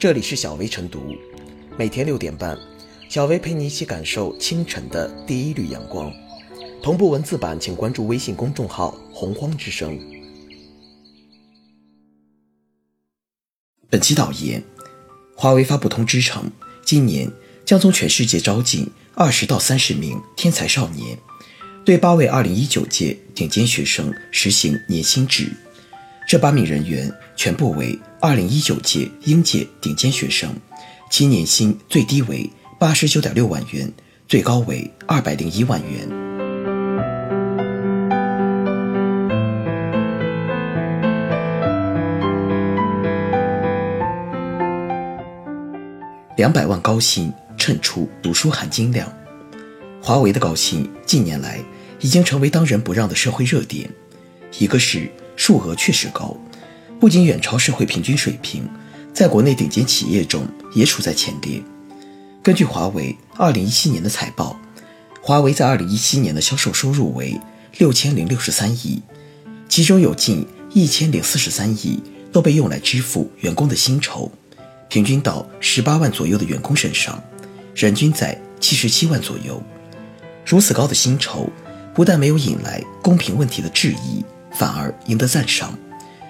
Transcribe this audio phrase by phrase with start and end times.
[0.00, 1.14] 这里是小薇晨读，
[1.76, 2.58] 每天六点半，
[3.10, 6.10] 小薇陪你一起感受清晨的第一缕阳光。
[6.82, 10.00] 同步文字版，请关注微信公众号“洪荒之声”。
[13.90, 14.64] 本期导言：
[15.36, 16.50] 华为发布通知称，
[16.82, 17.30] 今年
[17.66, 21.18] 将从全世界招进二十到三十名天才少年，
[21.84, 25.52] 对八位二零一九届顶尖学生实行年薪制。
[26.30, 30.48] 这八名人员全部为二零一九届应届顶尖学生，
[31.10, 32.48] 其年薪最低为
[32.78, 33.92] 八十九点六万元，
[34.28, 36.08] 最高为二百零一万元。
[46.36, 49.12] 两百万高薪衬出读书含金量，
[50.00, 51.58] 华为的高薪近年来
[51.98, 53.90] 已经成为当仁不让的社会热点，
[54.60, 55.10] 一个是。
[55.40, 56.36] 数额确实高，
[57.00, 58.68] 不仅远超社会平均水平，
[59.10, 61.62] 在国内顶尖企业中也处在前列。
[62.42, 64.54] 根据华为2017年的财报，
[65.22, 67.40] 华为在2017年的销售收入为
[67.78, 69.00] 六千零六十三亿，
[69.66, 74.30] 其中有近一千零四十三亿都被用来支付员工的薪酬，
[74.90, 77.18] 平均到十八万左右的员工身上，
[77.74, 79.58] 人均在七十七万左右。
[80.44, 81.48] 如此高的薪酬，
[81.94, 84.22] 不但没有引来公平问题的质疑。
[84.52, 85.78] 反而赢得赞赏，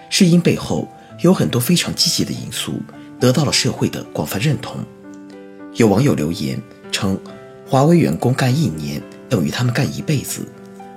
[0.08, 0.88] 是因背后
[1.20, 2.80] 有很多非常积极的因素，
[3.18, 4.76] 得到了社会的广泛认同。
[5.74, 6.60] 有网友留言
[6.92, 7.18] 称
[7.66, 10.46] ：“华为员工干一年等于他们干一辈子。”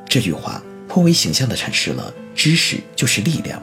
[0.08, 3.62] 这句话颇为形象地阐释了知识就是力量，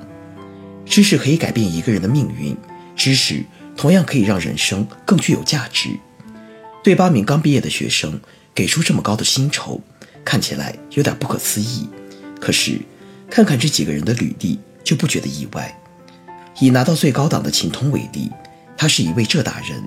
[0.87, 2.57] 知识可以改变一个人的命运，
[2.97, 3.45] 知识
[3.77, 5.91] 同样可以让人生更具有价值。
[6.83, 8.21] 对八名刚毕业的学生
[8.55, 9.81] 给出这么高的薪酬，
[10.25, 11.89] 看起来有点不可思议，
[12.41, 12.81] 可是。
[13.31, 15.81] 看看这几个人的履历，就不觉得意外。
[16.59, 18.29] 以拿到最高档的秦通为例，
[18.77, 19.83] 他是一位浙大人，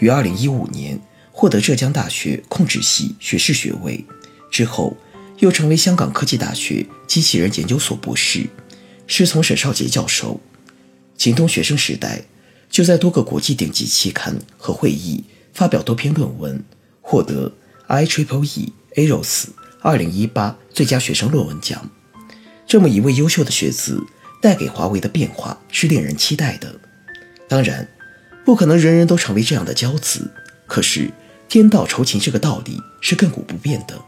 [0.00, 4.04] 于2015年获得浙江大学控制系学士学位，
[4.50, 4.96] 之后
[5.38, 8.46] 又成为香港科技大学机器人研究所博士，
[9.06, 10.40] 师从沈少杰教授。
[11.16, 12.22] 秦通学生时代
[12.68, 15.22] 就在多个国际顶级期刊和会议
[15.54, 16.62] 发表多篇论文，
[17.00, 17.52] 获得
[17.86, 19.44] IEEE AROS
[19.82, 21.88] 2018最佳学生论文奖。
[22.72, 24.02] 这么一位优秀的学子，
[24.40, 26.74] 带给华为的变化是令人期待的。
[27.46, 27.86] 当然，
[28.46, 30.30] 不可能人人都成为这样的骄子。
[30.66, 31.10] 可是，
[31.50, 34.00] 天道酬勤这个道理是亘古不变的。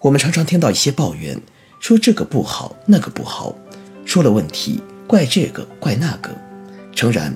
[0.00, 1.40] 我们常常听到一些抱怨，
[1.80, 3.56] 说这个不好，那个不好，
[4.04, 6.30] 出了问题怪这个怪那个。
[6.94, 7.34] 诚然，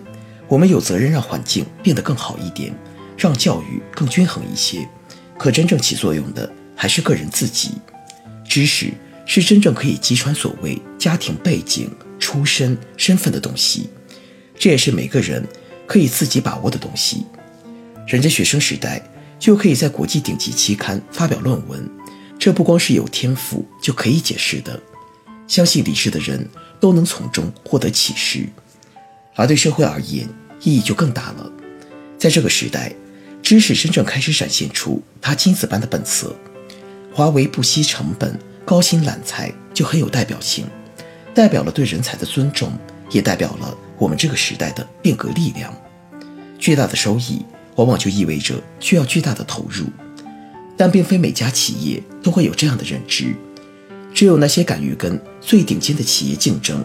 [0.49, 2.75] 我们有责任让环境变得更好一点，
[3.17, 4.87] 让教育更均衡一些。
[5.39, 7.71] 可真正起作用的还是个人自己，
[8.47, 8.93] 知识。
[9.25, 13.89] 是真正可以击穿所谓家庭背景、出身、身份的东西，
[14.59, 15.47] 这也是每个人
[15.87, 17.25] 可以自己把握的东西。
[18.07, 19.01] 人家学生时代
[19.39, 21.89] 就可以在国际顶级期刊发表论文，
[22.39, 24.81] 这不光是有天赋就可以解释的。
[25.47, 26.49] 相信理智的人
[26.81, 28.49] 都能从中获得启示，
[29.35, 30.29] 而对社会而言，
[30.63, 31.51] 意义就更大了。
[32.19, 32.95] 在这个时代，
[33.43, 36.35] 知识真正开始展现出它金子般的本色。
[37.13, 38.39] 华为不惜成本。
[38.65, 40.67] 高薪揽才就很有代表性，
[41.35, 42.73] 代表了对人才的尊重，
[43.11, 45.75] 也代表了我们这个时代的变革力量。
[46.59, 49.87] 巨大的收益往往就意味着需要巨大的投入，
[50.77, 53.35] 但并非每家企业都会有这样的认知。
[54.15, 56.85] 只有那些敢于跟最顶尖的企业竞争、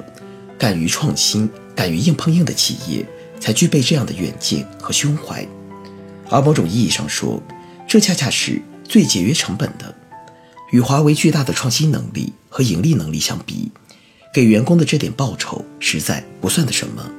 [0.57, 3.05] 敢于创新、敢于硬碰硬的企业，
[3.39, 5.45] 才具备这样的远见和胸怀。
[6.29, 7.41] 而某种意义上说，
[7.87, 9.93] 这恰恰是最节约成本的。
[10.71, 13.71] 与华为巨大的创新能力和盈利能力相比，
[14.33, 17.09] 给员工的这点报酬实在不算得什么。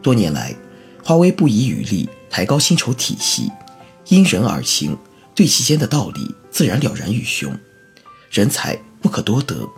[0.00, 0.54] 多年来，
[1.02, 3.50] 华为不遗余力抬高薪酬体系，
[4.08, 4.96] 因人而行，
[5.34, 7.52] 对其间的道理自然了然于胸。
[8.30, 9.68] 人才不可多得，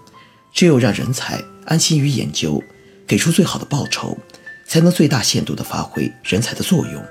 [0.53, 2.63] 只有让人才安心于研究，
[3.07, 4.19] 给出最好的报酬，
[4.67, 7.03] 才能最大限度地发挥人才的作用。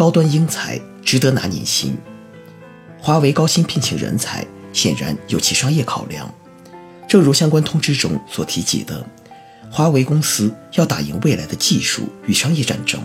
[0.00, 1.94] 高端英才值得拿年薪，
[2.98, 6.34] 华为高薪聘请人才，显然有其商业考量。
[7.06, 9.06] 正如相关通知中所提及的，
[9.70, 12.98] 华为公司要打赢未来的技术与商业战争，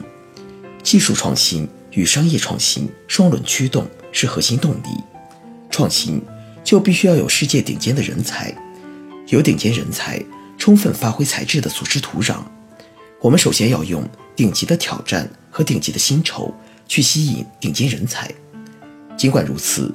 [0.83, 4.87] 技术创新与商业创新双轮驱动是核心动力。
[5.69, 6.21] 创新
[6.63, 8.55] 就必须要有世界顶尖的人才，
[9.27, 10.23] 有顶尖人才
[10.57, 12.37] 充分发挥才智的组织土壤。
[13.19, 14.01] 我们首先要用
[14.33, 16.55] 顶级的挑战和顶级的薪酬。
[16.87, 18.29] 去吸引顶尖人才。
[19.17, 19.93] 尽管如此，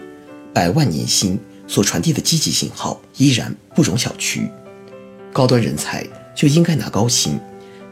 [0.53, 4.49] 百万年薪所传递的积极信号依然不容小觑。
[5.33, 6.05] 高端人才
[6.35, 7.39] 就应该拿高薪，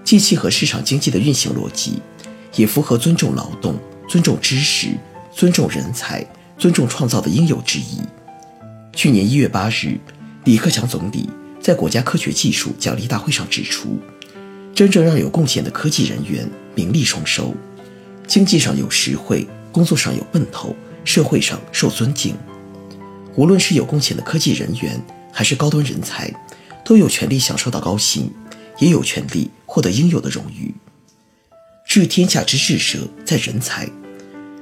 [0.02, 2.02] 既契合市场经济的运行逻辑，
[2.56, 3.78] 也符合尊重劳动、
[4.08, 4.88] 尊重知识、
[5.32, 6.26] 尊重人才、
[6.58, 8.00] 尊重创造的应有之义。
[8.92, 9.96] 去年一月八日，
[10.44, 11.28] 李克强总理
[11.60, 14.00] 在国家科学技术奖励大会上指出，
[14.74, 17.54] 真正让有贡献的科技人员名利双收，
[18.28, 22.36] 经济上有实惠，工作上有奔头，社会上受尊敬。
[23.34, 25.02] 无论是有贡献的科技人员，
[25.32, 26.30] 还是高端人才，
[26.84, 28.30] 都有权利享受到高薪，
[28.78, 30.74] 也有权利获得应有的荣誉。
[31.86, 33.88] 治天下之治者，在人才。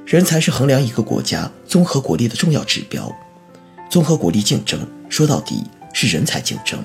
[0.05, 3.13] 人才是衡量一个国家综合国力的重要指标。
[3.89, 4.79] 综合国力竞争，
[5.09, 5.61] 说到底
[5.91, 6.81] 是人才竞争。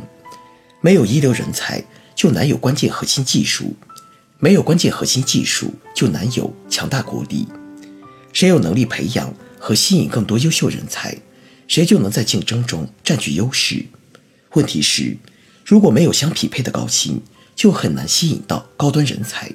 [0.80, 1.80] 没有一流人才，
[2.16, 3.66] 就难有关键核心技术；
[4.42, 7.46] 没有关键核心技术，就难有强大国力。
[8.32, 11.16] 谁有能力培养和吸引更多优秀人才，
[11.68, 13.86] 谁就能在竞争中占据优势。
[14.54, 15.16] 问题是，
[15.64, 17.22] 如果没有相匹配的高薪，
[17.54, 19.48] 就很难吸引到高端人才。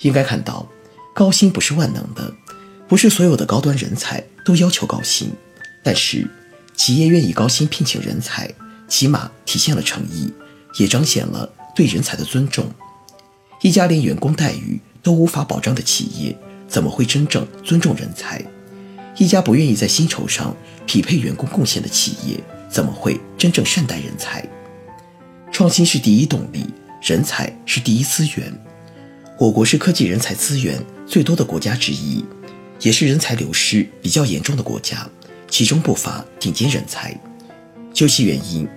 [0.00, 0.68] 应该看到，
[1.14, 2.30] 高薪不是万能的，
[2.86, 5.30] 不是所有的高端人才都要求高薪，
[5.82, 6.28] 但是。
[6.74, 8.52] 企业愿意高薪聘请人才，
[8.86, 10.30] 起码体现了诚意，
[10.78, 12.70] 也彰显了对人才的尊重。
[13.62, 16.36] 一家连员工待遇都无法保障的企业，
[16.68, 18.44] 怎么会真正尊重人才？
[19.16, 20.54] 一家不愿意在薪酬上
[20.84, 22.38] 匹配员工贡献的企业，
[22.68, 24.46] 怎么会真正善待人才？
[25.50, 26.66] 创新是第一动力，
[27.00, 28.52] 人才是第一资源。
[29.38, 32.24] 我国是科技人才资源最多的国家之一，
[32.80, 35.08] 也是人才流失比较严重的国家。
[35.48, 37.18] 其中不乏顶尖人才，
[37.94, 38.68] 究其原因，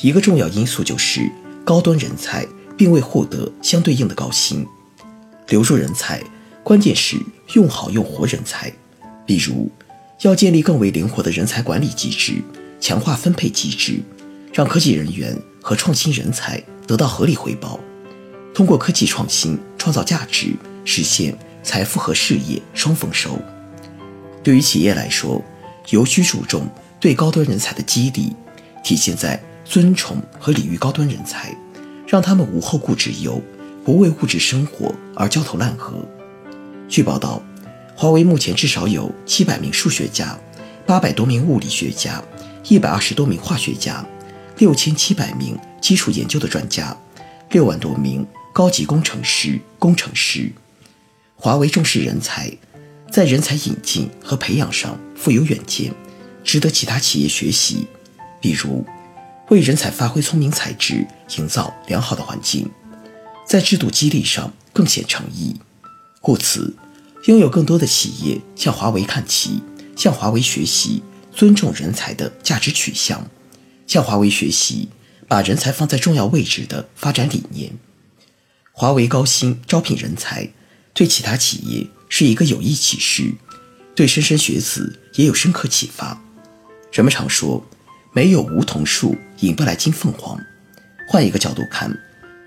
[0.00, 1.28] 一个重要因素就是
[1.64, 2.46] 高端人才
[2.78, 4.66] 并未获得相对应的高薪。
[5.48, 6.22] 留住人才，
[6.62, 7.16] 关键是
[7.54, 8.72] 用好用活人才。
[9.26, 9.70] 比如，
[10.22, 12.42] 要建立更为灵活的人才管理机制，
[12.80, 14.00] 强化分配机制，
[14.52, 17.78] 让科技人员和创新人才得到合理回报，
[18.54, 20.54] 通过科技创新创造价值，
[20.84, 23.38] 实现财富和事业双丰收。
[24.42, 25.42] 对于企业来说，
[25.90, 26.66] 尤需注重
[27.00, 28.32] 对高端人才的激励，
[28.82, 31.54] 体现在尊崇和礼遇高端人才，
[32.08, 33.40] 让他们无后顾之忧，
[33.84, 35.92] 不为物质生活而焦头烂额。
[36.88, 37.42] 据报道，
[37.94, 40.38] 华为目前至少有七百名数学家，
[40.86, 42.24] 八百多名物理学家，
[42.66, 44.02] 一百二十多名化学家，
[44.56, 46.96] 六千七百名基础研究的专家，
[47.50, 50.50] 六万多名高级工程师、工程师。
[51.36, 52.50] 华为重视人才。
[53.10, 55.94] 在人才引进和培养上富有远见，
[56.44, 57.86] 值得其他企业学习。
[58.38, 58.84] 比如，
[59.48, 61.06] 为人才发挥聪明才智
[61.36, 62.70] 营造良好的环境，
[63.46, 65.56] 在制度激励上更显诚意。
[66.20, 66.74] 故此，
[67.24, 69.62] 拥有更多的企业向华为看齐，
[69.96, 71.02] 向华为学习
[71.32, 73.28] 尊重人才的价值取向，
[73.86, 74.88] 向华为学习
[75.26, 77.72] 把人才放在重要位置的发展理念。
[78.72, 80.50] 华为高薪招聘人才，
[80.92, 81.86] 对其他企业。
[82.10, 83.34] 是一个有益启示，
[83.94, 86.22] 对莘莘学子也有深刻启发。
[86.90, 87.62] 人们常说，
[88.14, 90.38] 没有梧桐树引不来金凤凰。
[91.06, 91.96] 换一个角度看，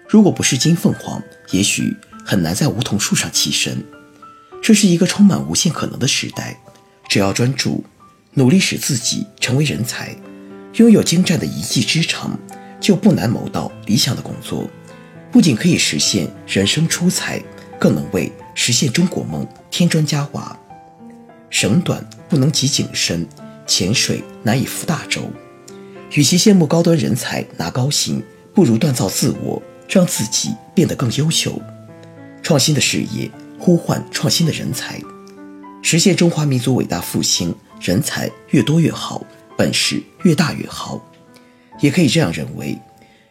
[0.07, 1.21] 如果不是金凤凰，
[1.51, 1.95] 也许
[2.25, 3.83] 很难在梧桐树上栖身。
[4.61, 6.57] 这是一个充满无限可能的时代，
[7.09, 7.83] 只要专注
[8.33, 10.15] 努力，使自己成为人才，
[10.75, 12.37] 拥有精湛的一技之长，
[12.79, 14.69] 就不难谋到理想的工作。
[15.31, 17.41] 不仅可以实现人生出彩，
[17.79, 18.31] 更能为。
[18.53, 20.59] 实现中国梦，添砖加瓦。
[21.49, 23.25] 绳短不能及井深，
[23.65, 25.31] 浅水难以覆大舟。
[26.11, 28.21] 与其羡慕高端人才拿高薪，
[28.53, 31.59] 不如锻造自我，让自己变得更优秀。
[32.43, 35.01] 创新的事业呼唤创新的人才，
[35.81, 39.25] 实现中华民族伟大复兴，人才越多越好，
[39.57, 41.01] 本事越大越好。
[41.79, 42.77] 也可以这样认为，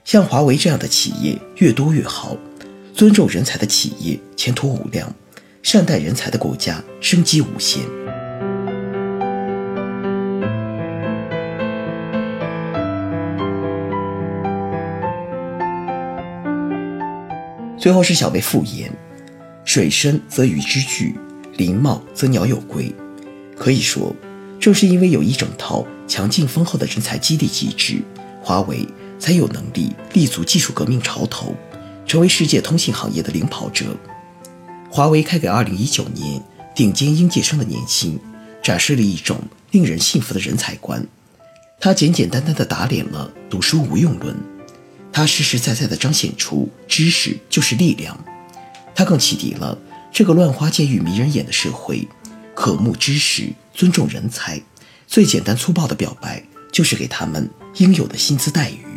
[0.05, 2.37] 像华为这样的企业越多越好。
[2.95, 5.15] 尊重人才的企业前途无量，
[5.63, 8.00] 善待人才的国家生机无限。
[17.81, 18.93] 最后是小贝复言：
[19.65, 21.15] 水深则鱼之聚，
[21.57, 22.95] 林茂则鸟有归。
[23.57, 24.15] 可以说，
[24.61, 28.03] 正是因为有一整套强劲丰厚的人才激励机制，
[28.43, 28.87] 华为
[29.19, 31.57] 才有能力立足技术革命潮头。
[32.07, 33.97] 成为世界通信行业的领跑者，
[34.91, 36.43] 华为开给2019年
[36.75, 38.19] 顶尖应届生的年薪，
[38.63, 41.07] 展示了一种令人信服的人才观。
[41.79, 44.37] 它简简单单地打脸了“读书无用论”，
[45.12, 48.19] 它实实在在地彰显出知识就是力量。
[48.95, 49.76] 它更启迪了
[50.12, 52.07] 这个乱花渐欲迷人眼的社会：
[52.55, 54.61] 渴慕知识，尊重人才，
[55.07, 58.90] 最简单粗暴的表白就是给他们应有的薪资待遇。